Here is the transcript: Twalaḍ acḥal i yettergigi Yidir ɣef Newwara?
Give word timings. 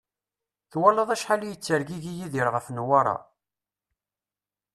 Twalaḍ 0.71 1.09
acḥal 1.15 1.41
i 1.43 1.47
yettergigi 1.51 2.11
Yidir 2.17 2.47
ɣef 2.55 2.65
Newwara? 2.69 3.17